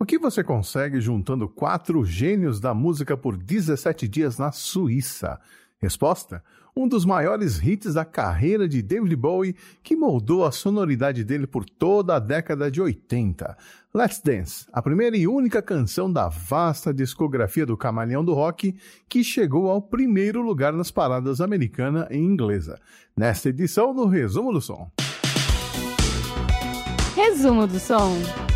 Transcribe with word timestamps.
O 0.00 0.06
que 0.06 0.16
você 0.16 0.44
consegue 0.44 1.00
juntando 1.00 1.48
quatro 1.48 2.04
gênios 2.04 2.60
da 2.60 2.72
música 2.72 3.16
por 3.16 3.36
17 3.36 4.06
dias 4.06 4.38
na 4.38 4.52
Suíça? 4.52 5.40
Resposta: 5.80 6.40
um 6.76 6.86
dos 6.86 7.04
maiores 7.04 7.60
hits 7.60 7.94
da 7.94 8.04
carreira 8.04 8.68
de 8.68 8.80
David 8.80 9.16
Bowie 9.16 9.56
que 9.82 9.96
moldou 9.96 10.44
a 10.44 10.52
sonoridade 10.52 11.24
dele 11.24 11.48
por 11.48 11.64
toda 11.64 12.14
a 12.14 12.20
década 12.20 12.70
de 12.70 12.80
80. 12.80 13.56
Let's 13.92 14.20
Dance, 14.20 14.66
a 14.72 14.80
primeira 14.80 15.16
e 15.16 15.26
única 15.26 15.60
canção 15.60 16.12
da 16.12 16.28
vasta 16.28 16.94
discografia 16.94 17.66
do 17.66 17.76
Camaleão 17.76 18.24
do 18.24 18.34
Rock 18.34 18.76
que 19.08 19.24
chegou 19.24 19.68
ao 19.68 19.82
primeiro 19.82 20.40
lugar 20.42 20.72
nas 20.72 20.92
paradas 20.92 21.40
americana 21.40 22.06
e 22.08 22.18
inglesa. 22.18 22.78
Nesta 23.16 23.48
edição 23.48 23.92
do 23.92 24.06
Resumo 24.06 24.52
do 24.52 24.60
Som. 24.60 24.92
Resumo 27.16 27.66
do 27.66 27.80
Som. 27.80 28.47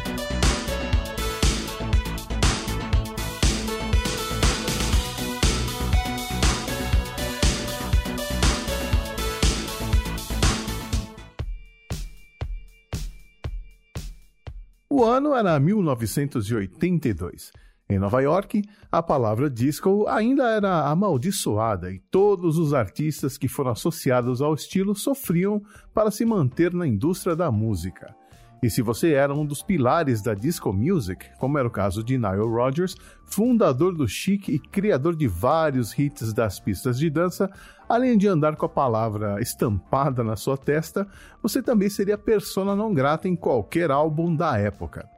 O 14.95 15.03
ano 15.05 15.35
era 15.35 15.59
1982. 15.59 17.51
Em 17.89 17.99
Nova 17.99 18.21
York, 18.21 18.63
a 18.91 19.03
palavra 19.03 19.49
disco 19.49 20.07
ainda 20.07 20.51
era 20.51 20.87
amaldiçoada 20.87 21.91
e 21.91 21.99
todos 21.99 22.59
os 22.59 22.75
artistas 22.75 23.39
que 23.39 23.49
foram 23.49 23.71
associados 23.71 24.43
ao 24.43 24.53
estilo 24.53 24.95
sofriam 24.95 25.63
para 25.95 26.11
se 26.11 26.27
manter 26.27 26.75
na 26.75 26.87
indústria 26.87 27.35
da 27.35 27.51
música. 27.51 28.15
E 28.63 28.71
se 28.71 28.81
você 28.81 29.15
era 29.15 29.35
um 29.35 29.45
dos 29.45 29.61
pilares 29.61 30.23
da 30.23 30.35
disco 30.35 30.73
music, 30.73 31.27
como 31.37 31.59
era 31.59 31.67
o 31.67 31.71
caso 31.71 32.01
de 32.05 32.17
Nile 32.17 32.47
Rodgers, 32.47 32.95
fundador 33.25 33.93
do 33.93 34.07
chic 34.07 34.49
e 34.49 34.59
criador 34.61 35.17
de 35.17 35.27
vários 35.27 35.99
hits 35.99 36.33
das 36.33 36.61
pistas 36.61 36.97
de 36.97 37.11
dança, 37.11 37.51
além 37.89 38.17
de 38.17 38.29
andar 38.29 38.55
com 38.55 38.65
a 38.65 38.69
palavra 38.69 39.41
estampada 39.41 40.23
na 40.23 40.37
sua 40.37 40.57
testa, 40.57 41.09
você 41.43 41.61
também 41.61 41.91
seria 41.91 42.17
persona 42.17 42.77
não 42.77 42.95
grata 42.95 43.27
em 43.27 43.35
qualquer 43.35 43.91
álbum 43.91 44.33
da 44.33 44.57
época. 44.57 45.09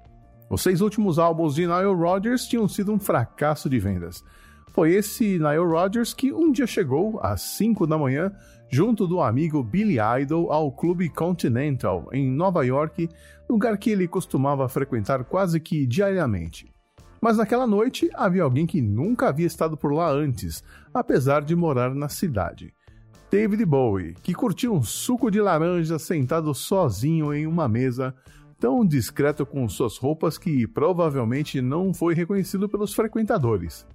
Os 0.48 0.62
seis 0.62 0.80
últimos 0.80 1.18
álbuns 1.18 1.54
de 1.54 1.66
Nile 1.66 1.94
Rodgers 1.94 2.46
tinham 2.46 2.66
sido 2.66 2.94
um 2.94 2.98
fracasso 2.98 3.68
de 3.68 3.78
vendas. 3.78 4.24
Foi 4.74 4.90
esse 4.90 5.38
Nile 5.38 5.64
Rodgers 5.64 6.12
que 6.12 6.32
um 6.32 6.50
dia 6.50 6.66
chegou, 6.66 7.20
às 7.22 7.40
5 7.42 7.86
da 7.86 7.96
manhã, 7.96 8.32
junto 8.68 9.06
do 9.06 9.20
amigo 9.20 9.62
Billy 9.62 9.98
Idol 10.20 10.50
ao 10.50 10.72
Clube 10.72 11.08
Continental, 11.08 12.08
em 12.12 12.28
Nova 12.28 12.66
York, 12.66 13.08
lugar 13.48 13.78
que 13.78 13.90
ele 13.90 14.08
costumava 14.08 14.68
frequentar 14.68 15.22
quase 15.22 15.60
que 15.60 15.86
diariamente. 15.86 16.72
Mas 17.20 17.36
naquela 17.36 17.68
noite 17.68 18.10
havia 18.14 18.42
alguém 18.42 18.66
que 18.66 18.82
nunca 18.82 19.28
havia 19.28 19.46
estado 19.46 19.76
por 19.76 19.94
lá 19.94 20.10
antes, 20.10 20.64
apesar 20.92 21.42
de 21.42 21.54
morar 21.54 21.94
na 21.94 22.08
cidade. 22.08 22.74
David 23.30 23.64
Bowie, 23.64 24.14
que 24.24 24.34
curtia 24.34 24.72
um 24.72 24.82
suco 24.82 25.30
de 25.30 25.40
laranja 25.40 26.00
sentado 26.00 26.52
sozinho 26.52 27.32
em 27.32 27.46
uma 27.46 27.68
mesa, 27.68 28.12
tão 28.58 28.84
discreto 28.84 29.46
com 29.46 29.68
suas 29.68 29.96
roupas 29.98 30.36
que 30.36 30.66
provavelmente 30.66 31.62
não 31.62 31.94
foi 31.94 32.12
reconhecido 32.12 32.68
pelos 32.68 32.92
frequentadores. 32.92 33.86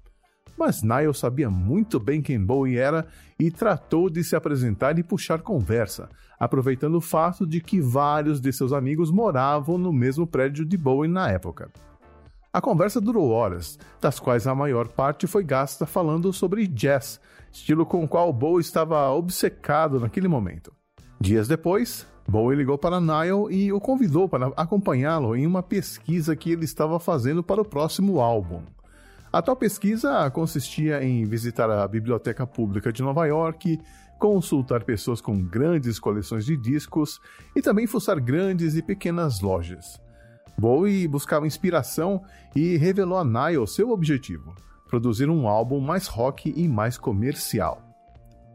Mas 0.59 0.83
Niall 0.83 1.13
sabia 1.13 1.49
muito 1.49 2.01
bem 2.01 2.21
quem 2.21 2.37
Bowie 2.37 2.77
era 2.77 3.07
e 3.39 3.49
tratou 3.49 4.09
de 4.09 4.21
se 4.25 4.35
apresentar 4.35 4.99
e 4.99 5.03
puxar 5.03 5.39
conversa, 5.41 6.09
aproveitando 6.37 6.95
o 6.95 7.01
fato 7.01 7.47
de 7.47 7.61
que 7.61 7.79
vários 7.79 8.41
de 8.41 8.51
seus 8.51 8.73
amigos 8.73 9.09
moravam 9.09 9.77
no 9.77 9.93
mesmo 9.93 10.27
prédio 10.27 10.65
de 10.65 10.77
Bowie 10.77 11.09
na 11.09 11.31
época. 11.31 11.71
A 12.51 12.59
conversa 12.59 12.99
durou 12.99 13.29
horas, 13.29 13.79
das 14.01 14.19
quais 14.19 14.47
a 14.47 14.53
maior 14.53 14.89
parte 14.89 15.27
foi 15.27 15.45
gasta 15.45 15.85
falando 15.85 16.33
sobre 16.33 16.67
jazz, 16.67 17.21
estilo 17.53 17.85
com 17.85 18.03
o 18.03 18.07
qual 18.07 18.33
Bowie 18.33 18.59
estava 18.59 19.09
obcecado 19.11 19.97
naquele 19.97 20.27
momento. 20.27 20.73
Dias 21.21 21.47
depois, 21.47 22.05
Bowie 22.27 22.57
ligou 22.57 22.77
para 22.77 22.99
Niall 22.99 23.49
e 23.49 23.71
o 23.71 23.79
convidou 23.79 24.27
para 24.27 24.47
acompanhá-lo 24.57 25.37
em 25.37 25.47
uma 25.47 25.63
pesquisa 25.63 26.35
que 26.35 26.51
ele 26.51 26.65
estava 26.65 26.99
fazendo 26.99 27.41
para 27.41 27.61
o 27.61 27.65
próximo 27.65 28.19
álbum. 28.19 28.61
A 29.31 29.43
tal 29.43 29.55
pesquisa 29.55 30.27
consistia 30.31 31.03
em 31.03 31.23
visitar 31.23 31.69
a 31.69 31.87
Biblioteca 31.87 32.47
Pública 32.47 32.91
de 32.91 33.03
Nova 33.03 33.27
York, 33.27 33.79
consultar 34.17 34.83
pessoas 34.83 35.21
com 35.21 35.39
grandes 35.39 35.99
coleções 35.99 36.45
de 36.45 36.57
discos 36.57 37.21
e 37.55 37.61
também 37.61 37.85
fuçar 37.85 38.19
grandes 38.19 38.75
e 38.75 38.81
pequenas 38.81 39.39
lojas. 39.39 40.01
Bowie 40.57 41.07
buscava 41.07 41.45
inspiração 41.45 42.23
e 42.55 42.75
revelou 42.75 43.19
a 43.19 43.23
Nile 43.23 43.67
seu 43.67 43.91
objetivo: 43.91 44.55
produzir 44.87 45.29
um 45.29 45.47
álbum 45.47 45.79
mais 45.79 46.07
rock 46.07 46.51
e 46.57 46.67
mais 46.67 46.97
comercial. 46.97 47.83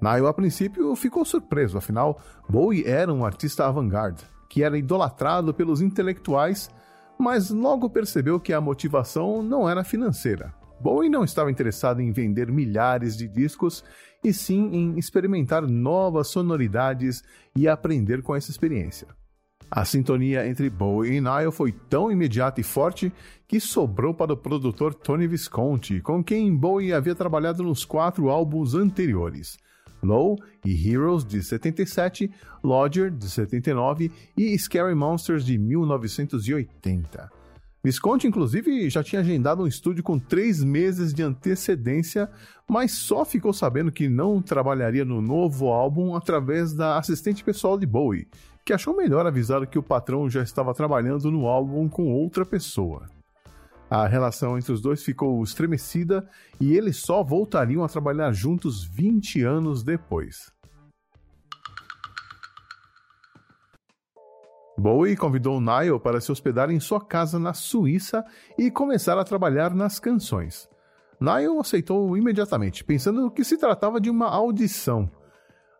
Nile, 0.03 0.27
a 0.27 0.33
princípio, 0.33 0.97
ficou 0.97 1.25
surpreso, 1.25 1.79
afinal, 1.79 2.21
Bowie 2.49 2.85
era 2.85 3.15
um 3.15 3.25
artista 3.25 3.65
avant-garde, 3.65 4.25
que 4.51 4.65
era 4.65 4.77
idolatrado 4.77 5.55
pelos 5.55 5.81
intelectuais, 5.81 6.69
mas 7.17 7.51
logo 7.51 7.89
percebeu 7.89 8.41
que 8.41 8.53
a 8.53 8.61
motivação 8.61 9.41
não 9.41 9.71
era 9.71 9.85
financeira. 9.85 10.53
Bowie 10.81 11.09
não 11.09 11.25
estava 11.25 11.51
interessado 11.51 12.01
em 12.01 12.13
vender 12.13 12.51
milhares 12.51 13.17
de 13.17 13.29
discos, 13.29 13.85
e 14.23 14.33
sim 14.33 14.71
em 14.73 14.99
experimentar 14.99 15.63
novas 15.69 16.29
sonoridades 16.29 17.23
e 17.55 17.69
aprender 17.69 18.23
com 18.23 18.35
essa 18.35 18.51
experiência. 18.51 19.07
A 19.71 19.85
sintonia 19.85 20.47
entre 20.47 20.71
Bowie 20.71 21.17
e 21.17 21.21
Nile 21.21 21.51
foi 21.53 21.73
tão 21.73 22.11
imediata 22.11 22.61
e 22.61 22.65
forte 22.65 23.13
que 23.47 23.59
sobrou 23.59 24.15
para 24.15 24.33
o 24.33 24.37
produtor 24.37 24.95
Tony 24.95 25.27
Visconti, 25.27 26.01
com 26.01 26.23
quem 26.23 26.55
Bowie 26.55 26.93
havia 26.93 27.15
trabalhado 27.15 27.63
nos 27.63 27.85
quatro 27.85 28.29
álbuns 28.31 28.75
anteriores. 28.75 29.59
Low 30.03 30.39
e 30.65 30.89
Heroes 30.89 31.25
de 31.25 31.43
77, 31.43 32.31
Lodger 32.63 33.11
de 33.11 33.29
79 33.29 34.13
e 34.37 34.57
Scary 34.59 34.95
Monsters 34.95 35.45
de 35.45 35.59
1980. 35.59 37.44
Visconti, 37.85 38.27
inclusive, 38.27 38.89
já 38.89 39.03
tinha 39.03 39.21
agendado 39.21 39.63
um 39.63 39.67
estúdio 39.67 40.03
com 40.03 40.19
três 40.19 40.65
meses 40.65 41.13
de 41.13 41.23
antecedência, 41.23 42.31
mas 42.67 42.93
só 42.93 43.27
ficou 43.27 43.53
sabendo 43.53 43.93
que 43.93 44.09
não 44.09 44.41
trabalharia 44.41 45.05
no 45.05 45.21
novo 45.21 45.69
álbum 45.69 46.17
através 46.17 46.73
da 46.73 46.97
assistente 46.97 47.45
pessoal 47.45 47.79
de 47.79 47.85
Bowie, 47.85 48.27
que 48.65 48.73
achou 48.73 48.97
melhor 48.97 49.27
avisar 49.27 49.67
que 49.67 49.79
o 49.79 49.83
patrão 49.83 50.31
já 50.31 50.43
estava 50.43 50.73
trabalhando 50.73 51.31
no 51.31 51.47
álbum 51.47 51.87
com 51.87 52.11
outra 52.11 52.47
pessoa. 52.47 53.07
A 53.91 54.07
relação 54.07 54.57
entre 54.57 54.73
os 54.73 54.81
dois 54.81 55.03
ficou 55.03 55.43
estremecida 55.45 56.27
e 56.59 56.75
eles 56.75 56.97
só 56.97 57.23
voltariam 57.23 57.85
a 57.85 57.89
trabalhar 57.89 58.33
juntos 58.33 58.83
20 58.83 59.43
anos 59.43 59.85
depois. 59.85 60.54
Bowie 64.77 65.17
convidou 65.17 65.61
Niall 65.61 66.01
para 66.01 66.21
se 66.21 66.33
hospedar 66.33 66.71
em 66.71 66.81
sua 66.81 67.01
casa 67.01 67.39
na 67.39 67.55
Suíça 67.55 68.25
e 68.59 68.71
começar 68.71 69.19
a 69.19 69.25
trabalhar 69.25 69.75
nas 69.75 70.01
canções. 70.01 70.69
Niall 71.21 71.61
aceitou 71.61 72.17
imediatamente, 72.17 72.85
pensando 72.85 73.31
que 73.31 73.45
se 73.45 73.57
tratava 73.57 74.01
de 74.01 74.11
uma 74.11 74.29
audição. 74.29 75.09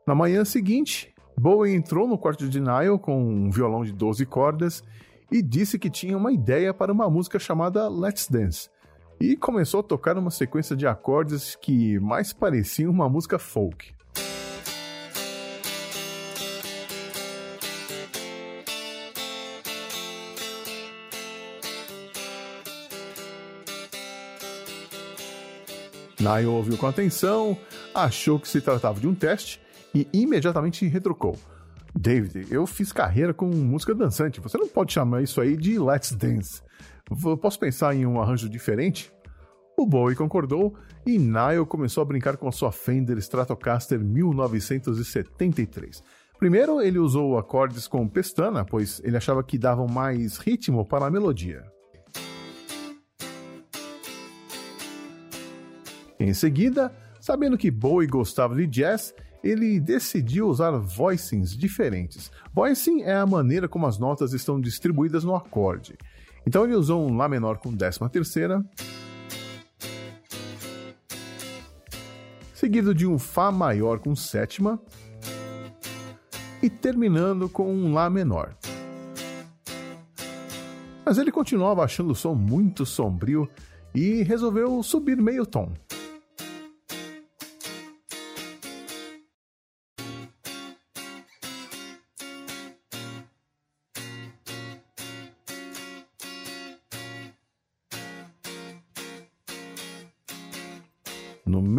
Na 0.07 0.15
manhã 0.15 0.45
seguinte, 0.45 1.13
Bowie 1.37 1.75
entrou 1.75 2.07
no 2.07 2.17
quarto 2.17 2.49
de 2.49 2.61
Niall 2.61 2.99
com 2.99 3.21
um 3.21 3.51
violão 3.51 3.85
de 3.85 3.93
12 3.93 4.25
cordas 4.27 4.83
e 5.31 5.43
disse 5.43 5.79
que 5.79 5.91
tinha 5.91 6.17
uma 6.17 6.33
ideia 6.33 6.73
para 6.73 6.93
uma 6.93 7.11
música 7.11 7.39
chamada 7.39 7.89
Let's 7.89 8.29
Dance, 8.29 8.71
e 9.21 9.37
começou 9.37 9.81
a 9.81 9.83
tocar 9.83 10.17
uma 10.17 10.31
sequência 10.31 10.77
de 10.77 10.87
acordes 10.87 11.57
que 11.57 11.99
mais 11.99 12.33
parecia 12.33 12.89
uma 12.89 13.09
música 13.09 13.39
folk. 13.39 13.93
Niall 26.25 26.55
ouviu 26.55 26.79
com 26.79 26.87
atenção, 26.87 27.57
achou 27.95 28.41
que 28.41 28.49
se 28.49 28.63
tratava 28.63 28.99
de 28.99 29.07
um 29.07 29.15
teste 29.15 29.61
e 29.95 30.09
imediatamente 30.11 30.87
retrucou. 30.87 31.37
David, 31.95 32.47
eu 32.51 32.67
fiz 32.67 32.93
carreira 32.93 33.35
com 33.35 33.47
música 33.47 33.95
dançante. 33.95 34.41
Você 34.41 34.57
não 34.57 34.67
pode 34.67 34.95
chamar 34.95 35.23
isso 35.23 35.41
aí 35.41 35.55
de 35.55 35.79
Let's 35.79 36.13
Dance. 36.13 36.63
Posso 37.41 37.59
pensar 37.59 37.95
em 37.95 38.07
um 38.07 38.21
arranjo 38.21 38.49
diferente? 38.49 39.13
O 39.77 39.87
Bowie 39.87 40.17
concordou 40.17 40.75
e 41.07 41.19
Niall 41.19 41.67
começou 41.67 42.01
a 42.01 42.07
brincar 42.07 42.39
com 42.39 42.49
a 42.49 42.53
sua 42.53 42.73
Fender 42.73 43.19
Stratocaster 43.19 44.01
1973. 44.01 46.03
Primeiro, 46.39 46.81
ele 46.81 46.99
usou 46.99 47.37
acordes 47.37 47.87
com 47.87 48.09
pestana, 48.09 48.65
pois 48.65 49.01
ele 49.05 49.17
achava 49.17 49.45
que 49.45 49.59
davam 49.59 49.87
mais 49.87 50.39
ritmo 50.39 50.87
para 50.87 51.07
a 51.07 51.11
melodia. 51.11 51.74
Em 56.25 56.33
seguida, 56.33 56.91
sabendo 57.21 57.59
que 57.59 57.71
Bowie 57.71 58.09
gostava 58.09 58.55
de 58.55 58.67
jazz, 58.67 59.15
ele 59.43 59.79
decidiu 59.79 60.49
usar 60.49 60.71
voicings 60.71 61.55
diferentes. 61.55 62.33
Voicing 62.51 63.03
é 63.03 63.15
a 63.15 63.27
maneira 63.27 63.69
como 63.69 63.87
as 63.87 63.99
notas 63.99 64.33
estão 64.33 64.59
distribuídas 64.59 65.23
no 65.23 65.37
acorde. 65.37 65.99
Então 66.47 66.65
ele 66.65 66.75
usou 66.75 67.07
um 67.07 67.15
Lá 67.15 67.29
menor 67.29 67.59
com 67.59 67.71
décima 67.75 68.09
terceira, 68.09 68.65
seguido 72.55 72.95
de 72.95 73.07
um 73.07 73.19
Fá 73.19 73.53
maior 73.53 73.99
com 73.99 74.17
sétima 74.17 74.81
e 76.63 76.71
terminando 76.71 77.51
com 77.51 77.71
um 77.71 77.93
Lá 77.93 78.09
menor. 78.09 78.57
Mas 81.05 81.19
ele 81.19 81.31
continuava 81.31 81.85
achando 81.85 82.13
o 82.13 82.15
som 82.15 82.35
muito 82.35 82.87
sombrio 82.87 83.47
e 83.95 84.23
resolveu 84.23 84.83
subir 84.83 85.21
meio 85.21 85.45
tom. 85.45 85.71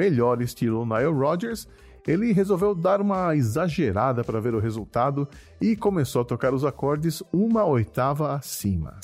Melhor 0.09 0.39
estilo 0.39 0.85
Nile 0.85 1.11
Rodgers, 1.11 1.67
ele 2.07 2.31
resolveu 2.31 2.75
dar 2.75 3.01
uma 3.01 3.35
exagerada 3.35 4.23
para 4.23 4.39
ver 4.39 4.53
o 4.53 4.59
resultado 4.59 5.27
e 5.59 5.75
começou 5.75 6.21
a 6.21 6.25
tocar 6.25 6.53
os 6.53 6.63
acordes 6.63 7.23
uma 7.33 7.65
oitava 7.65 8.35
acima. 8.35 8.99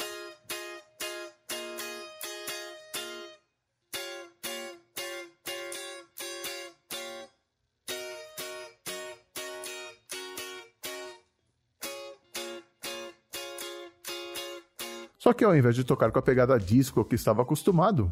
Só 15.18 15.34
que 15.34 15.44
ao 15.44 15.56
invés 15.56 15.76
de 15.76 15.84
tocar 15.84 16.12
com 16.12 16.20
a 16.20 16.22
pegada 16.22 16.60
disco 16.60 17.06
que 17.06 17.16
estava 17.16 17.42
acostumado, 17.42 18.12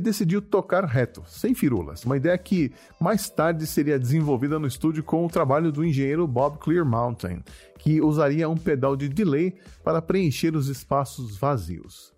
ele 0.00 0.04
decidiu 0.04 0.40
tocar 0.40 0.84
reto, 0.86 1.22
sem 1.26 1.54
firulas, 1.54 2.04
uma 2.04 2.16
ideia 2.16 2.36
que 2.38 2.72
mais 2.98 3.28
tarde 3.28 3.66
seria 3.66 3.98
desenvolvida 3.98 4.58
no 4.58 4.66
estúdio 4.66 5.04
com 5.04 5.26
o 5.26 5.28
trabalho 5.28 5.70
do 5.70 5.84
engenheiro 5.84 6.26
Bob 6.26 6.58
Clearmountain, 6.58 7.42
que 7.78 8.00
usaria 8.00 8.48
um 8.48 8.56
pedal 8.56 8.96
de 8.96 9.08
delay 9.08 9.54
para 9.84 10.00
preencher 10.00 10.56
os 10.56 10.68
espaços 10.68 11.36
vazios. 11.36 12.12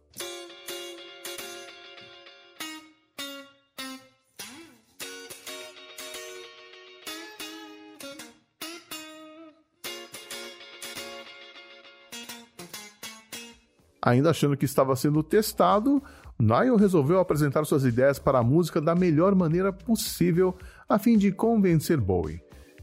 Ainda 14.05 14.31
achando 14.31 14.57
que 14.57 14.65
estava 14.65 14.97
sendo 14.97 15.23
testado, 15.23 16.03
Niall 16.43 16.75
resolveu 16.75 17.21
apresentar 17.21 17.65
suas 17.65 17.85
ideias 17.85 18.19
para 18.19 18.41
a 18.41 18.43
música 18.43 18.81
da 18.81 18.97
melhor 18.97 19.33
maneira 19.33 19.73
possível 19.73 20.57
a 20.89 20.99
fim 20.99 21.17
de 21.17 21.31
convencer 21.31 22.01
Bowie. 22.01 22.43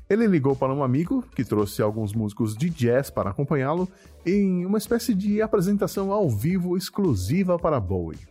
Ele 0.09 0.25
ligou 0.27 0.55
para 0.55 0.73
um 0.73 0.81
amigo, 0.81 1.25
que 1.35 1.43
trouxe 1.43 1.81
alguns 1.81 2.13
músicos 2.13 2.55
de 2.55 2.69
jazz 2.69 3.09
para 3.09 3.31
acompanhá-lo, 3.31 3.85
em 4.25 4.65
uma 4.65 4.77
espécie 4.77 5.13
de 5.13 5.41
apresentação 5.41 6.09
ao 6.13 6.29
vivo 6.29 6.77
exclusiva 6.77 7.59
para 7.59 7.81
Bowie. 7.81 8.29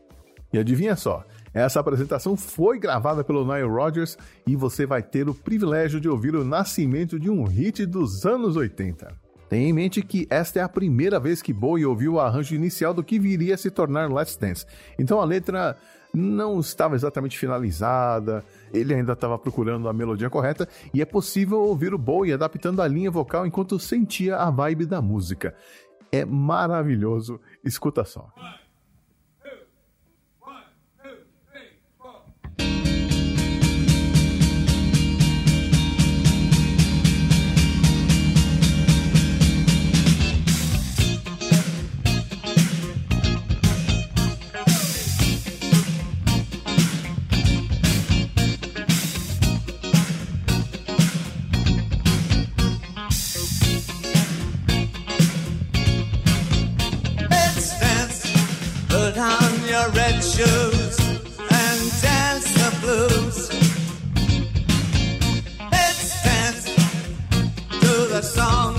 E 0.50 0.58
adivinha 0.58 0.96
só, 0.96 1.22
essa 1.52 1.78
apresentação 1.78 2.34
foi 2.34 2.78
gravada 2.78 3.22
pelo 3.22 3.44
Nile 3.44 3.69
Rodgers 3.69 4.16
e 4.46 4.56
você 4.56 4.86
vai 4.86 5.02
ter 5.02 5.28
o 5.28 5.34
privilégio 5.34 6.00
de 6.00 6.08
ouvir 6.08 6.34
o 6.34 6.44
nascimento 6.44 7.20
de 7.20 7.28
um 7.28 7.44
hit 7.44 7.84
dos 7.84 8.24
anos 8.24 8.56
80. 8.56 9.27
Tenha 9.48 9.68
em 9.68 9.72
mente 9.72 10.02
que 10.02 10.26
esta 10.28 10.60
é 10.60 10.62
a 10.62 10.68
primeira 10.68 11.18
vez 11.18 11.40
que 11.40 11.52
Bowie 11.52 11.86
ouviu 11.86 12.14
o 12.14 12.20
arranjo 12.20 12.54
inicial 12.54 12.92
do 12.92 13.02
que 13.02 13.18
viria 13.18 13.54
a 13.54 13.58
se 13.58 13.70
tornar 13.70 14.12
Let's 14.12 14.36
Dance. 14.36 14.66
Então 14.98 15.20
a 15.20 15.24
letra 15.24 15.76
não 16.12 16.60
estava 16.60 16.94
exatamente 16.94 17.38
finalizada, 17.38 18.44
ele 18.72 18.94
ainda 18.94 19.12
estava 19.12 19.38
procurando 19.38 19.88
a 19.88 19.92
melodia 19.92 20.28
correta 20.28 20.68
e 20.92 21.00
é 21.00 21.04
possível 21.04 21.60
ouvir 21.60 21.94
o 21.94 21.98
Bowie 21.98 22.32
adaptando 22.32 22.82
a 22.82 22.88
linha 22.88 23.10
vocal 23.10 23.46
enquanto 23.46 23.78
sentia 23.78 24.36
a 24.36 24.50
vibe 24.50 24.86
da 24.86 25.00
música. 25.00 25.54
É 26.10 26.24
maravilhoso, 26.24 27.40
escuta 27.64 28.04
só. 28.04 28.30
Red 59.94 60.22
shoes 60.22 60.98
and 61.60 61.78
dance 62.02 62.48
the 62.60 62.70
blues. 62.80 63.38
Let's 65.70 66.22
dance 66.25 66.64
to 67.80 67.92
the 68.14 68.22
song 68.22 68.77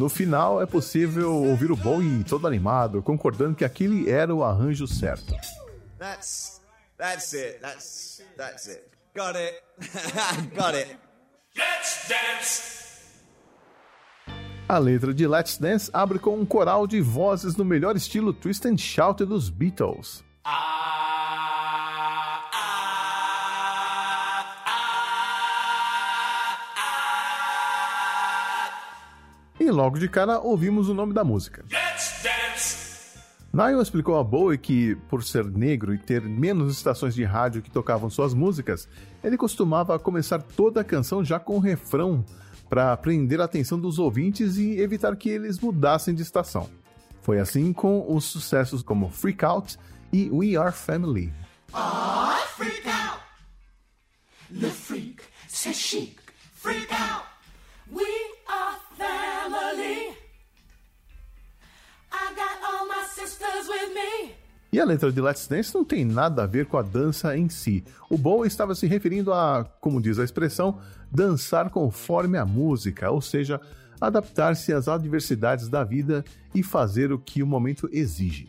no 0.00 0.08
final 0.08 0.62
é 0.62 0.64
possível 0.64 1.30
ouvir 1.30 1.70
o 1.70 1.76
Bowie 1.76 2.24
todo 2.24 2.46
animado, 2.46 3.02
concordando 3.02 3.54
que 3.54 3.66
aquele 3.66 4.08
era 4.08 4.34
o 4.34 4.42
arranjo 4.42 4.86
certo. 4.86 5.34
That's 5.98 6.62
that's 6.96 7.34
it. 7.34 7.60
That's 7.60 8.22
that's 8.34 8.66
it. 8.66 8.82
Got 9.14 9.36
it. 9.36 9.62
Got 10.56 10.74
it. 10.74 10.96
Let's 11.54 12.08
dance. 12.08 12.80
A 14.66 14.78
letra 14.78 15.12
de 15.12 15.26
Let's 15.26 15.58
Dance 15.58 15.90
abre 15.92 16.18
com 16.18 16.38
um 16.38 16.46
coral 16.46 16.86
de 16.86 17.00
vozes 17.00 17.56
no 17.56 17.64
melhor 17.64 17.94
estilo 17.96 18.32
twist 18.32 18.66
and 18.66 18.78
shout 18.78 19.22
dos 19.24 19.50
Beatles. 19.50 20.24
Ah. 20.44 20.99
E 29.70 29.72
logo 29.72 30.00
de 30.00 30.08
cara 30.08 30.40
ouvimos 30.40 30.88
o 30.88 30.94
nome 30.94 31.14
da 31.14 31.22
música. 31.22 31.64
Niall 33.52 33.80
explicou 33.80 34.18
a 34.18 34.24
Bowie 34.24 34.58
que, 34.58 34.96
por 35.08 35.22
ser 35.22 35.44
negro 35.44 35.94
e 35.94 35.98
ter 35.98 36.22
menos 36.22 36.76
estações 36.76 37.14
de 37.14 37.22
rádio 37.22 37.62
que 37.62 37.70
tocavam 37.70 38.10
suas 38.10 38.34
músicas, 38.34 38.88
ele 39.22 39.36
costumava 39.36 39.96
começar 39.96 40.42
toda 40.42 40.80
a 40.80 40.84
canção 40.84 41.24
já 41.24 41.38
com 41.38 41.54
o 41.54 41.60
refrão 41.60 42.24
para 42.68 42.96
prender 42.96 43.40
a 43.40 43.44
atenção 43.44 43.78
dos 43.78 44.00
ouvintes 44.00 44.56
e 44.56 44.80
evitar 44.80 45.14
que 45.14 45.28
eles 45.28 45.60
mudassem 45.60 46.16
de 46.16 46.22
estação. 46.22 46.68
Foi 47.22 47.38
assim 47.38 47.72
com 47.72 48.12
os 48.12 48.24
sucessos 48.24 48.82
como 48.82 49.08
Freak 49.08 49.44
Out 49.44 49.78
e 50.12 50.28
We 50.30 50.56
Are 50.56 50.72
Family. 50.72 51.32
Oh, 51.72 52.34
freak 52.56 52.88
out! 52.88 53.20
The 54.52 54.68
freak 54.68 55.22
says 55.46 55.76
chic, 55.76 56.16
freak 56.56 56.92
out! 56.92 57.29
E 64.72 64.78
a 64.78 64.84
letra 64.84 65.10
de 65.10 65.20
Let's 65.20 65.48
Dance 65.48 65.74
não 65.74 65.84
tem 65.84 66.04
nada 66.04 66.44
a 66.44 66.46
ver 66.46 66.66
com 66.66 66.78
a 66.78 66.82
dança 66.82 67.36
em 67.36 67.48
si. 67.48 67.82
O 68.08 68.16
Bowie 68.16 68.46
estava 68.46 68.72
se 68.72 68.86
referindo 68.86 69.32
a, 69.32 69.64
como 69.80 70.00
diz 70.00 70.16
a 70.18 70.24
expressão, 70.24 70.78
dançar 71.10 71.70
conforme 71.70 72.38
a 72.38 72.46
música, 72.46 73.10
ou 73.10 73.20
seja, 73.20 73.60
adaptar-se 74.00 74.72
às 74.72 74.86
adversidades 74.86 75.68
da 75.68 75.82
vida 75.82 76.24
e 76.54 76.62
fazer 76.62 77.12
o 77.12 77.18
que 77.18 77.42
o 77.42 77.46
momento 77.46 77.88
exige. 77.92 78.48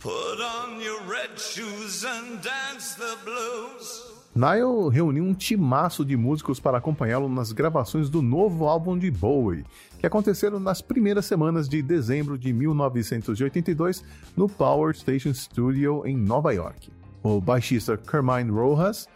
Put 0.00 0.40
on 0.40 0.80
your 0.80 1.02
red 1.06 1.36
shoes 1.36 2.04
and 2.04 2.36
dance 2.42 2.96
the 2.96 3.16
blues. 3.22 4.06
Nile 4.34 4.90
reuniu 4.90 5.24
um 5.24 5.32
timaço 5.32 6.04
de 6.04 6.14
músicos 6.14 6.60
para 6.60 6.76
acompanhá-lo 6.76 7.26
nas 7.26 7.52
gravações 7.52 8.10
do 8.10 8.20
novo 8.20 8.66
álbum 8.66 8.98
de 8.98 9.10
Bowie, 9.10 9.64
que 10.06 10.08
aconteceram 10.08 10.60
nas 10.60 10.80
primeiras 10.80 11.26
semanas 11.26 11.68
de 11.68 11.82
dezembro 11.82 12.38
de 12.38 12.52
1982 12.52 14.04
no 14.36 14.48
Power 14.48 14.94
Station 14.94 15.34
Studio 15.34 16.06
em 16.06 16.16
Nova 16.16 16.54
York. 16.54 16.92
O 17.24 17.40
baixista 17.40 17.96
Carmine 17.96 18.48
Rojas, 18.48 19.08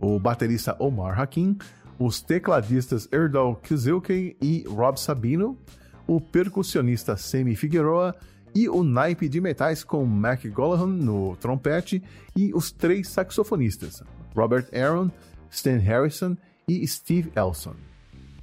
o 0.00 0.18
baterista 0.18 0.74
Omar 0.78 1.20
Hakim, 1.20 1.58
os 1.98 2.22
tecladistas 2.22 3.06
Erdal 3.12 3.56
Kizilke 3.56 4.34
e 4.40 4.64
Rob 4.66 4.98
Sabino, 4.98 5.58
o 6.06 6.18
percussionista 6.18 7.14
Sammy 7.14 7.54
Figueroa 7.54 8.16
e 8.54 8.70
o 8.70 8.82
naipe 8.82 9.28
de 9.28 9.38
metais 9.38 9.84
com 9.84 10.06
Mac 10.06 10.46
Gollahan 10.46 10.86
no 10.86 11.36
trompete 11.36 12.02
e 12.34 12.54
os 12.54 12.72
três 12.72 13.08
saxofonistas, 13.08 14.02
Robert 14.34 14.66
Aaron, 14.72 15.10
Stan 15.50 15.76
Harrison 15.76 16.38
e 16.66 16.88
Steve 16.88 17.30
Elson. 17.36 17.91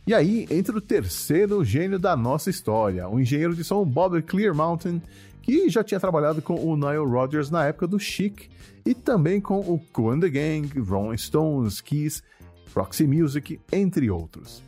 E 0.10 0.14
aí 0.16 0.48
entra 0.50 0.76
o 0.76 0.82
terceiro 0.82 1.64
gênio 1.64 2.00
da 2.00 2.18
nossa 2.18 2.50
história, 2.50 3.08
o 3.08 3.20
engenheiro 3.20 3.54
de 3.54 3.64
som 3.64 3.86
Bob 3.86 4.20
Clearmountain, 4.24 5.00
que 5.40 5.70
já 5.70 5.84
tinha 5.84 6.00
trabalhado 6.00 6.42
com 6.42 6.56
o 6.56 6.76
Nile 6.76 7.06
Rodgers 7.06 7.52
na 7.52 7.68
época 7.68 7.86
do 7.86 8.00
Chic 8.00 8.50
e 8.84 8.96
também 8.96 9.40
com 9.40 9.60
o 9.60 9.80
Cool 9.94 10.20
the 10.20 10.28
Gang, 10.28 10.80
Rolling 10.80 11.16
Stones, 11.16 11.80
Kiss, 11.80 12.24
Roxy 12.76 13.06
Music, 13.06 13.60
entre 13.72 14.10
outros. 14.10 14.64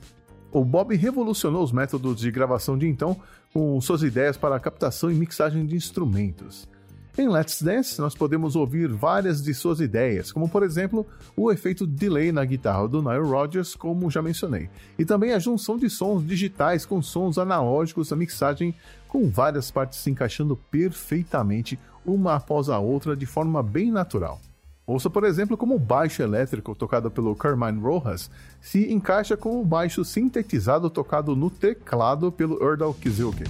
O 0.52 0.64
Bob 0.64 0.96
revolucionou 0.96 1.64
os 1.64 1.72
métodos 1.72 2.20
de 2.20 2.30
gravação 2.30 2.78
de 2.78 2.88
então 2.88 3.20
com 3.52 3.82
suas 3.82 4.04
ideias 4.04 4.38
para 4.38 4.56
a 4.56 4.60
captação 4.60 5.10
e 5.10 5.16
mixagem 5.16 5.66
de 5.66 5.76
instrumentos. 5.76 6.70
Em 7.18 7.28
Let's 7.28 7.62
Dance, 7.62 8.00
nós 8.00 8.16
podemos 8.16 8.56
ouvir 8.56 8.88
várias 8.88 9.44
de 9.44 9.54
suas 9.54 9.82
ideias, 9.82 10.32
como 10.32 10.48
por 10.48 10.64
exemplo 10.64 11.06
o 11.36 11.52
efeito 11.52 11.86
delay 11.86 12.32
na 12.32 12.46
guitarra 12.46 12.88
do 12.88 13.02
Nile 13.02 13.30
Rodgers, 13.30 13.76
como 13.76 14.10
já 14.10 14.22
mencionei, 14.22 14.70
e 14.98 15.04
também 15.04 15.34
a 15.34 15.40
junção 15.40 15.78
de 15.78 15.90
sons 15.90 16.26
digitais 16.26 16.86
com 16.86 17.02
sons 17.02 17.38
analógicos 17.38 18.10
da 18.10 18.16
mixagem, 18.16 18.74
com 19.10 19.30
várias 19.30 19.70
partes 19.70 20.00
se 20.00 20.10
encaixando 20.10 20.56
perfeitamente 20.56 21.78
uma 22.06 22.36
após 22.36 22.70
a 22.70 22.80
outra 22.80 23.14
de 23.14 23.26
forma 23.26 23.62
bem 23.62 23.92
natural. 23.92 24.40
Ouça, 24.88 25.10
por 25.10 25.26
exemplo, 25.26 25.58
como 25.58 25.76
o 25.76 25.80
baixo 25.80 26.24
elétrico 26.24 26.74
tocado 26.74 27.12
pelo 27.12 27.36
Carmine 27.36 27.80
Rojas 27.80 28.32
se 28.62 28.92
encaixa 28.92 29.36
com 29.36 29.60
o 29.60 29.66
baixo 29.66 30.06
sintetizado 30.06 30.90
tocado 30.90 31.36
no 31.36 31.50
teclado 31.50 32.32
pelo 32.32 32.64
Erdal 32.64 32.94
Kizilke. 32.94 33.44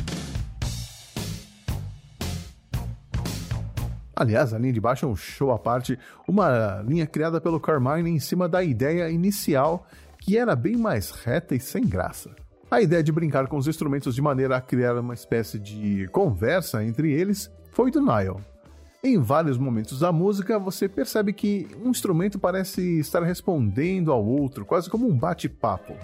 Aliás, 4.21 4.53
a 4.53 4.59
linha 4.59 4.71
de 4.71 4.79
baixo 4.79 5.05
é 5.05 5.07
um 5.07 5.15
show 5.15 5.51
à 5.51 5.57
parte, 5.57 5.97
uma 6.27 6.83
linha 6.87 7.07
criada 7.07 7.41
pelo 7.41 7.59
Carmine 7.59 8.07
em 8.07 8.19
cima 8.19 8.47
da 8.47 8.63
ideia 8.63 9.09
inicial, 9.09 9.87
que 10.19 10.37
era 10.37 10.55
bem 10.55 10.77
mais 10.77 11.09
reta 11.09 11.55
e 11.55 11.59
sem 11.59 11.83
graça. 11.83 12.29
A 12.69 12.79
ideia 12.79 13.01
de 13.01 13.11
brincar 13.11 13.47
com 13.47 13.57
os 13.57 13.67
instrumentos 13.67 14.13
de 14.13 14.21
maneira 14.21 14.57
a 14.57 14.61
criar 14.61 14.95
uma 14.95 15.15
espécie 15.15 15.57
de 15.57 16.07
conversa 16.11 16.83
entre 16.83 17.11
eles 17.11 17.51
foi 17.71 17.89
do 17.89 17.99
Nile, 17.99 18.37
em 19.03 19.17
vários 19.17 19.57
momentos 19.57 19.97
da 19.99 20.11
música, 20.11 20.59
você 20.59 20.87
percebe 20.87 21.33
que 21.33 21.67
um 21.83 21.89
instrumento 21.89 22.37
parece 22.37 22.99
estar 22.99 23.23
respondendo 23.23 24.11
ao 24.11 24.23
outro, 24.23 24.63
quase 24.63 24.91
como 24.91 25.07
um 25.09 25.17
bate-papo. 25.17 25.95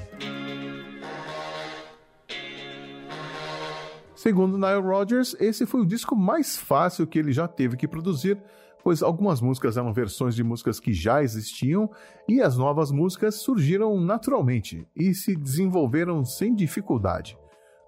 Segundo 4.18 4.58
Nile 4.58 4.82
Rodgers, 4.82 5.36
esse 5.40 5.64
foi 5.68 5.82
o 5.82 5.86
disco 5.86 6.16
mais 6.16 6.58
fácil 6.58 7.06
que 7.06 7.20
ele 7.20 7.32
já 7.32 7.48
teve 7.48 7.78
que 7.78 7.88
produzir, 7.88 8.36
pois 8.84 9.04
algumas 9.04 9.40
músicas 9.40 9.78
eram 9.78 9.94
versões 9.94 10.34
de 10.34 10.44
músicas 10.44 10.80
que 10.80 10.92
já 10.92 11.22
existiam 11.22 11.88
e 12.28 12.42
as 12.42 12.58
novas 12.58 12.92
músicas 12.92 13.36
surgiram 13.36 14.02
naturalmente 14.02 14.88
e 14.96 15.14
se 15.14 15.36
desenvolveram 15.36 16.26
sem 16.26 16.56
dificuldade. 16.56 17.38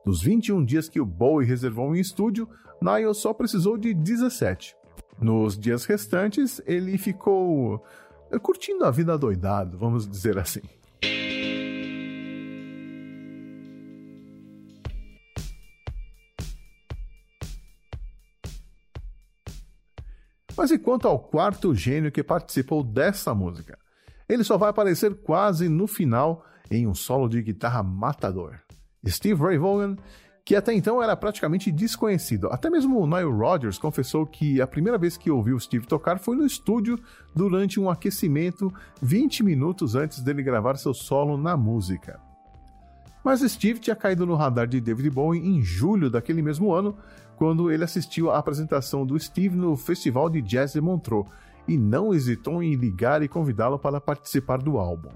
Dos 0.06 0.22
21 0.22 0.64
dias 0.64 0.88
que 0.88 1.02
o 1.02 1.06
Bowie 1.06 1.48
reservou 1.48 1.96
em 1.96 2.00
estúdio, 2.00 2.48
Nile 2.80 3.16
só 3.16 3.34
precisou 3.34 3.76
de 3.76 3.92
17. 3.92 4.76
Nos 5.20 5.58
dias 5.58 5.84
restantes, 5.86 6.62
ele 6.68 6.96
ficou 7.00 7.84
eh, 8.30 8.38
curtindo 8.38 8.86
a 8.86 8.92
vida 8.92 9.18
doidado, 9.18 9.80
vamos 9.80 10.08
dizer 10.08 10.38
assim. 10.38 10.62
Mas 20.60 20.72
e 20.72 20.78
quanto 20.78 21.08
ao 21.08 21.18
quarto 21.18 21.74
gênio 21.74 22.12
que 22.12 22.22
participou 22.22 22.84
dessa 22.84 23.34
música? 23.34 23.80
Ele 24.28 24.44
só 24.44 24.58
vai 24.58 24.70
aparecer 24.70 25.16
quase 25.22 25.70
no 25.70 25.88
final 25.88 26.44
em 26.70 26.86
um 26.86 26.94
solo 26.94 27.30
de 27.30 27.42
guitarra 27.42 27.82
matador. 27.82 28.60
Steve 29.08 29.42
Ray 29.42 29.58
Vaughan 29.58 29.96
que 30.44 30.58
até 30.58 30.74
então 30.74 31.01
era 31.01 31.16
praticamente 31.16 31.72
desconhecido. 31.72 32.50
Até 32.51 32.70
mesmo 32.70 33.00
o 33.00 33.08
Nile 33.08 33.32
Rodgers 33.32 33.78
confessou 33.78 34.25
que 34.25 34.60
a 34.60 34.68
primeira 34.68 34.98
vez 34.98 35.16
que 35.16 35.32
ouviu 35.32 35.58
Steve 35.58 35.88
tocar 35.88 36.20
foi 36.20 36.36
no 36.36 36.46
estúdio 36.46 37.00
durante 37.34 37.80
um 37.80 37.89
aquecimento 37.89 38.70
20 39.01 39.44
minutos 39.44 39.96
antes 39.96 40.20
dele 40.20 40.44
gravar 40.44 40.75
seu 40.75 40.94
solo 40.94 41.38
na 41.38 41.56
música. 41.56 42.20
Mas 43.24 43.39
Steve 43.42 43.80
tinha 43.80 43.96
caído 43.96 44.25
no 44.25 44.36
radar 44.36 44.68
de 44.68 44.82
David 44.82 45.10
Bowie 45.10 45.39
em 45.39 45.62
julho 45.62 46.10
daquele 46.10 46.42
mesmo 46.42 46.74
ano, 46.74 46.98
quando 47.39 47.72
ele 47.72 47.86
assistiu 47.86 48.29
à 48.29 48.38
apresentação 48.38 49.05
do 49.05 49.17
Steve 49.17 49.55
no 49.55 49.77
Festival 49.77 50.29
de 50.29 50.41
Jazz 50.41 50.74
de 50.74 50.81
Montreux 50.81 51.25
e 51.65 51.77
não 51.77 52.13
hesitou 52.13 52.62
em 52.62 52.75
ligar 52.75 53.24
e 53.24 53.29
convidá-lo 53.29 53.79
para 53.79 54.01
participar 54.01 54.58
do 54.58 54.77
álbum. 54.77 55.10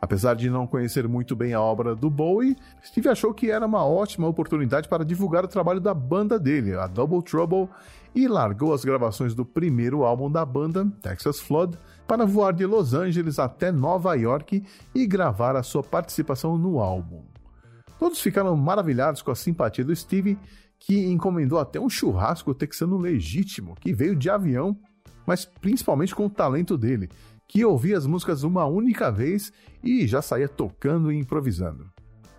Apesar 0.00 0.34
de 0.36 0.48
não 0.48 0.66
conhecer 0.66 1.06
muito 1.06 1.36
bem 1.36 1.52
a 1.52 1.60
obra 1.60 1.94
do 1.94 2.08
Bowie, 2.08 2.56
Steve 2.82 3.10
achou 3.10 3.34
que 3.34 3.50
era 3.50 3.66
uma 3.66 3.84
ótima 3.84 4.26
oportunidade 4.26 4.88
para 4.88 5.04
divulgar 5.04 5.44
o 5.44 5.48
trabalho 5.48 5.80
da 5.80 5.92
banda 5.92 6.38
dele, 6.38 6.74
a 6.74 6.86
Double 6.86 7.22
Trouble, 7.22 7.68
e 8.14 8.26
largou 8.26 8.72
as 8.72 8.82
gravações 8.82 9.34
do 9.34 9.44
primeiro 9.44 10.02
álbum 10.02 10.30
da 10.30 10.46
banda, 10.46 10.90
Texas 11.02 11.40
Flood, 11.40 11.78
para 12.06 12.24
voar 12.24 12.54
de 12.54 12.64
Los 12.64 12.94
Angeles 12.94 13.38
até 13.38 13.70
Nova 13.70 14.14
York 14.14 14.62
e 14.94 15.06
gravar 15.06 15.56
a 15.56 15.62
sua 15.62 15.82
participação 15.82 16.56
no 16.56 16.80
álbum. 16.80 17.22
Todos 17.98 18.20
ficaram 18.20 18.56
maravilhados 18.56 19.22
com 19.22 19.30
a 19.30 19.34
simpatia 19.34 19.84
do 19.84 19.94
Steve, 19.94 20.38
que 20.78 21.06
encomendou 21.06 21.58
até 21.58 21.80
um 21.80 21.88
churrasco 21.88 22.54
texano 22.54 22.96
legítimo, 22.98 23.74
que 23.80 23.92
veio 23.92 24.14
de 24.14 24.28
avião, 24.28 24.76
mas 25.26 25.44
principalmente 25.44 26.14
com 26.14 26.26
o 26.26 26.30
talento 26.30 26.76
dele, 26.76 27.08
que 27.48 27.64
ouvia 27.64 27.96
as 27.96 28.06
músicas 28.06 28.42
uma 28.42 28.64
única 28.66 29.10
vez 29.10 29.52
e 29.82 30.06
já 30.06 30.20
saía 30.20 30.48
tocando 30.48 31.12
e 31.12 31.18
improvisando. 31.18 31.90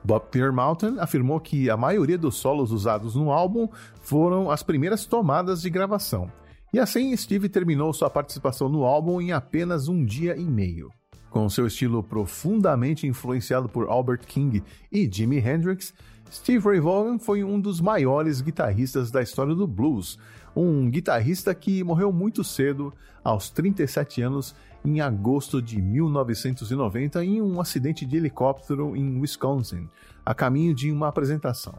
Bob 0.03 0.29
Clearmountain 0.29 0.99
afirmou 0.99 1.39
que 1.39 1.69
a 1.69 1.75
maioria 1.75 2.17
dos 2.17 2.35
solos 2.35 2.71
usados 2.71 3.15
no 3.15 3.31
álbum 3.31 3.67
foram 4.01 4.51
as 4.51 4.61
primeiras 4.61 5.05
tomadas 5.05 5.61
de 5.61 5.69
gravação, 5.69 6.31
e 6.71 6.79
assim 6.79 7.15
Steve 7.15 7.49
terminou 7.49 7.93
sua 7.93 8.09
participação 8.09 8.69
no 8.69 8.83
álbum 8.83 9.21
em 9.21 9.31
apenas 9.31 9.87
um 9.87 10.05
dia 10.05 10.35
e 10.35 10.43
meio. 10.43 10.89
Com 11.35 11.49
seu 11.49 11.67
estilo 11.67 12.01
profundamente 12.01 13.05
influenciado 13.05 13.67
por 13.67 13.89
Albert 13.89 14.21
King 14.25 14.63
e 14.89 15.05
Jimi 15.11 15.37
Hendrix, 15.37 15.93
Steve 16.31 16.65
Ray 16.65 16.79
Vaughan 16.79 17.19
foi 17.19 17.43
um 17.43 17.59
dos 17.59 17.81
maiores 17.81 18.39
guitarristas 18.39 19.11
da 19.11 19.21
história 19.21 19.53
do 19.53 19.67
blues, 19.67 20.17
um 20.55 20.89
guitarrista 20.89 21.53
que 21.53 21.83
morreu 21.83 22.13
muito 22.13 22.41
cedo, 22.41 22.93
aos 23.21 23.49
37 23.49 24.21
anos, 24.21 24.55
em 24.85 25.01
agosto 25.01 25.61
de 25.61 25.81
1990 25.81 27.25
em 27.25 27.41
um 27.41 27.59
acidente 27.59 28.05
de 28.05 28.15
helicóptero 28.15 28.95
em 28.95 29.19
Wisconsin, 29.19 29.89
a 30.25 30.33
caminho 30.33 30.73
de 30.73 30.89
uma 30.89 31.09
apresentação. 31.09 31.77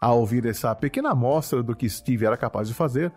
Ao 0.00 0.20
ouvir 0.20 0.46
essa 0.46 0.74
pequena 0.74 1.10
amostra 1.10 1.62
do 1.62 1.76
que 1.76 1.86
Steve 1.86 2.24
era 2.24 2.36
capaz 2.38 2.66
de 2.66 2.72
fazer, 2.72 3.12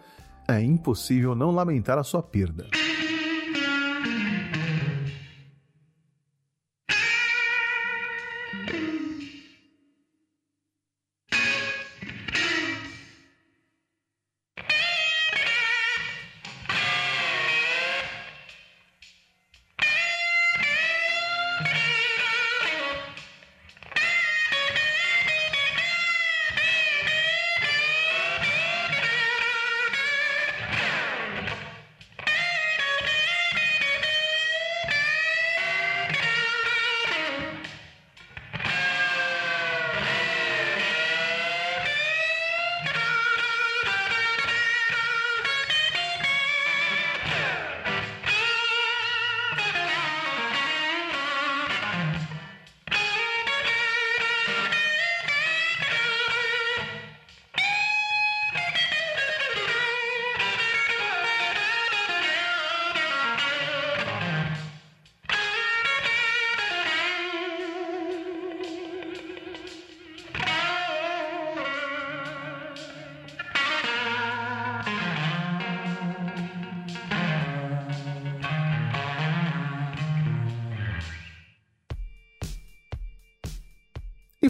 é 0.45 0.62
impossível 0.62 1.33
não 1.33 1.51
lamentar 1.51 1.98
a 1.98 2.03
sua 2.03 2.21
perda. 2.21 2.67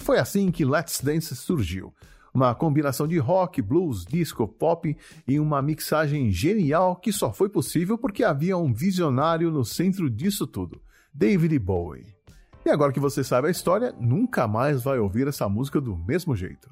Foi 0.09 0.17
assim 0.17 0.49
que 0.49 0.65
Let's 0.65 1.01
Dance 1.01 1.35
surgiu. 1.35 1.93
Uma 2.33 2.55
combinação 2.55 3.07
de 3.07 3.19
rock, 3.19 3.61
blues, 3.61 4.03
disco, 4.05 4.47
pop 4.47 4.97
e 5.27 5.39
uma 5.39 5.61
mixagem 5.61 6.31
genial 6.31 6.95
que 6.95 7.13
só 7.13 7.31
foi 7.31 7.47
possível 7.47 7.95
porque 7.95 8.23
havia 8.23 8.57
um 8.57 8.73
visionário 8.73 9.51
no 9.51 9.63
centro 9.63 10.09
disso 10.09 10.47
tudo, 10.47 10.81
David 11.13 11.59
Bowie. 11.59 12.07
E 12.65 12.71
agora 12.71 12.91
que 12.91 12.99
você 12.99 13.23
sabe 13.23 13.49
a 13.49 13.51
história, 13.51 13.93
nunca 13.99 14.47
mais 14.47 14.81
vai 14.81 14.97
ouvir 14.97 15.27
essa 15.27 15.47
música 15.47 15.79
do 15.79 15.95
mesmo 15.95 16.35
jeito. 16.35 16.67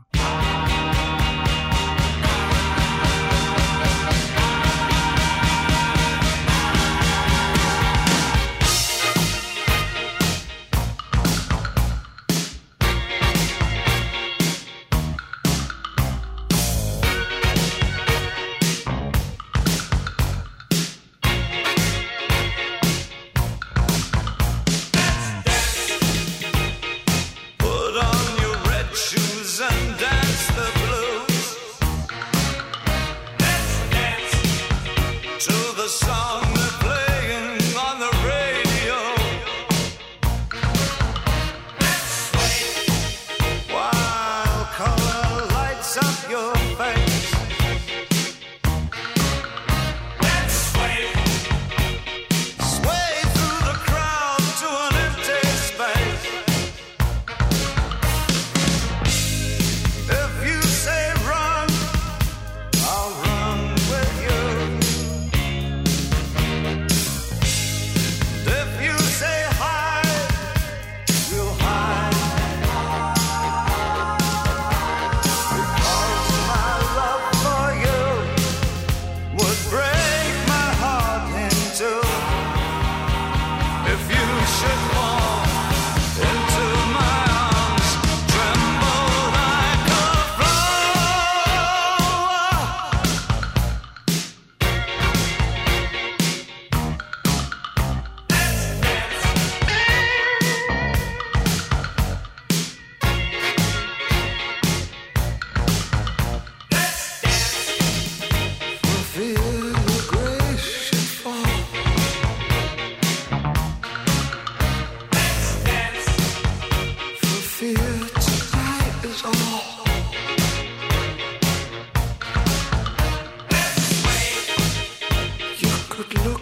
Good 125.98 126.26
look. 126.28 126.37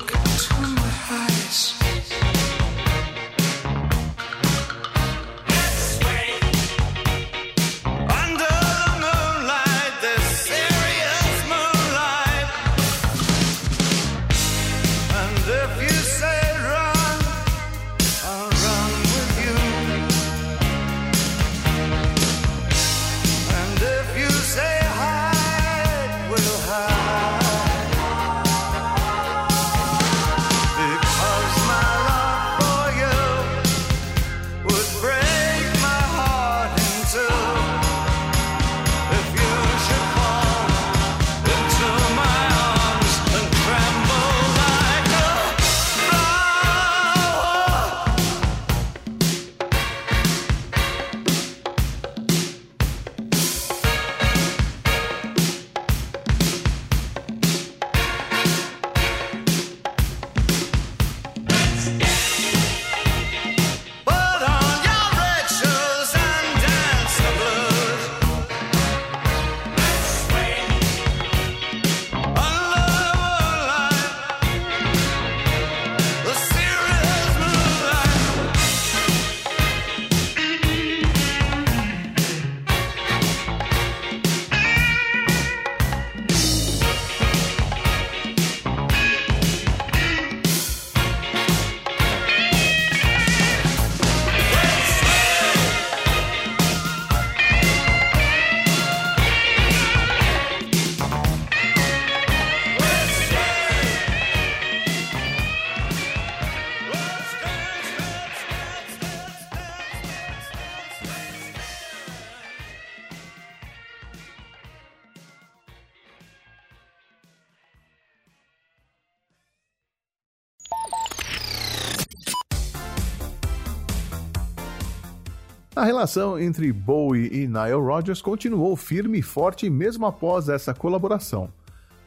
A 125.75 125.83
relação 125.83 126.39
entre 126.39 126.71
Bowie 126.71 127.27
e 127.33 127.47
Nile 127.47 127.73
Rodgers 127.73 128.21
continuou 128.21 128.77
firme 128.77 129.19
e 129.19 129.21
forte 129.21 129.69
mesmo 129.69 130.05
após 130.05 130.47
essa 130.47 130.73
colaboração. 130.73 131.49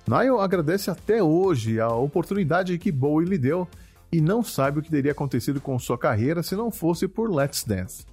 Nile 0.06 0.40
agradece 0.40 0.90
até 0.90 1.22
hoje 1.22 1.78
a 1.78 1.88
oportunidade 1.88 2.78
que 2.78 2.90
Bowie 2.90 3.28
lhe 3.28 3.36
deu 3.36 3.68
e 4.10 4.22
não 4.22 4.42
sabe 4.42 4.78
o 4.78 4.82
que 4.82 4.88
teria 4.88 5.12
acontecido 5.12 5.60
com 5.60 5.78
sua 5.78 5.98
carreira 5.98 6.42
se 6.42 6.56
não 6.56 6.70
fosse 6.70 7.06
por 7.06 7.30
Let's 7.30 7.62
Dance. 7.62 8.06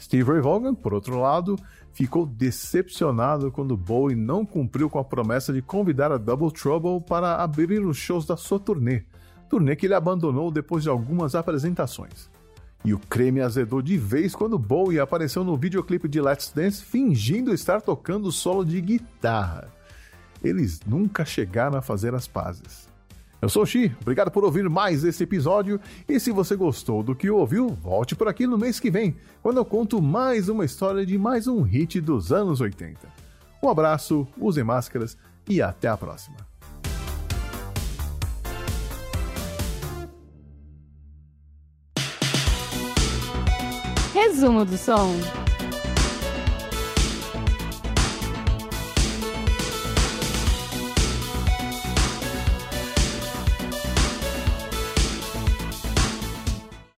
Steve 0.00 0.28
Ray 0.28 0.40
Vaughan, 0.40 0.74
por 0.74 0.92
outro 0.92 1.16
lado, 1.20 1.56
ficou 1.92 2.26
decepcionado 2.26 3.52
quando 3.52 3.76
Bowie 3.76 4.16
não 4.16 4.44
cumpriu 4.44 4.90
com 4.90 4.98
a 4.98 5.04
promessa 5.04 5.52
de 5.52 5.62
convidar 5.62 6.10
a 6.10 6.18
Double 6.18 6.50
Trouble 6.50 7.00
para 7.08 7.36
abrir 7.36 7.86
os 7.86 7.96
shows 7.96 8.26
da 8.26 8.36
sua 8.36 8.58
turnê, 8.58 9.04
turnê 9.48 9.76
que 9.76 9.86
ele 9.86 9.94
abandonou 9.94 10.50
depois 10.50 10.82
de 10.82 10.88
algumas 10.88 11.36
apresentações. 11.36 12.34
E 12.86 12.94
o 12.94 13.00
creme 13.00 13.40
azedou 13.40 13.82
de 13.82 13.98
vez 13.98 14.32
quando 14.32 14.56
Bowie 14.56 15.00
apareceu 15.00 15.42
no 15.42 15.56
videoclipe 15.56 16.06
de 16.06 16.20
Let's 16.20 16.52
Dance 16.54 16.84
fingindo 16.84 17.52
estar 17.52 17.82
tocando 17.82 18.30
solo 18.30 18.64
de 18.64 18.80
guitarra. 18.80 19.72
Eles 20.40 20.78
nunca 20.86 21.24
chegaram 21.24 21.76
a 21.76 21.82
fazer 21.82 22.14
as 22.14 22.28
pazes. 22.28 22.88
Eu 23.42 23.48
sou 23.48 23.64
o 23.64 23.66
Xi, 23.66 23.92
obrigado 24.00 24.30
por 24.30 24.44
ouvir 24.44 24.70
mais 24.70 25.02
esse 25.02 25.24
episódio. 25.24 25.80
E 26.08 26.20
se 26.20 26.30
você 26.30 26.54
gostou 26.54 27.02
do 27.02 27.12
que 27.12 27.28
ouviu, 27.28 27.70
volte 27.70 28.14
por 28.14 28.28
aqui 28.28 28.46
no 28.46 28.56
mês 28.56 28.78
que 28.78 28.88
vem, 28.88 29.16
quando 29.42 29.56
eu 29.56 29.64
conto 29.64 30.00
mais 30.00 30.48
uma 30.48 30.64
história 30.64 31.04
de 31.04 31.18
mais 31.18 31.48
um 31.48 31.62
hit 31.62 32.00
dos 32.00 32.32
anos 32.32 32.60
80. 32.60 33.00
Um 33.60 33.68
abraço, 33.68 34.28
usem 34.38 34.62
máscaras 34.62 35.18
e 35.48 35.60
até 35.60 35.88
a 35.88 35.96
próxima. 35.96 36.36
Resumo 44.36 44.66
do 44.66 44.76
som. 44.76 45.45